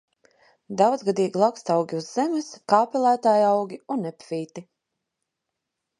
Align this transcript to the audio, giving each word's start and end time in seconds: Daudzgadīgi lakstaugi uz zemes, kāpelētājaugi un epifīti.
Daudzgadīgi 0.79 1.41
lakstaugi 1.43 1.99
uz 1.99 2.07
zemes, 2.15 2.49
kāpelētājaugi 2.75 3.81
un 3.97 4.11
epifīti. 4.15 4.65